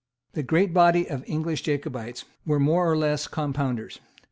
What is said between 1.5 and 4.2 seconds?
Jacobites were more or less Compounders.